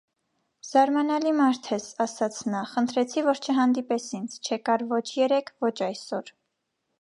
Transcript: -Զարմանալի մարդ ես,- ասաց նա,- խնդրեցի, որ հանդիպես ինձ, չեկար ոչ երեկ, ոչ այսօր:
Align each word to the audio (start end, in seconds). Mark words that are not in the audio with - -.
-Զարմանալի 0.67 1.33
մարդ 1.41 1.67
ես,- 1.73 1.91
ասաց 2.05 2.39
նա,- 2.53 2.63
խնդրեցի, 2.71 3.25
որ 3.29 3.43
հանդիպես 3.59 4.09
ինձ, 4.21 4.39
չեկար 4.49 4.85
ոչ 4.95 5.03
երեկ, 5.19 5.53
ոչ 5.69 5.73
այսօր: 5.91 6.35